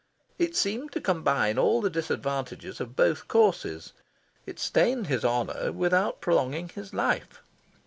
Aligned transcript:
It 0.39 0.55
seemed 0.55 0.91
to 0.93 0.99
combine 0.99 1.59
all 1.59 1.79
the 1.79 1.89
disadvantages 1.91 2.81
of 2.81 2.95
both 2.95 3.27
courses. 3.27 3.93
It 4.47 4.57
stained 4.57 5.05
his 5.05 5.23
honour 5.23 5.71
without 5.71 6.21
prolonging 6.21 6.69
his 6.69 6.91
life. 6.91 7.43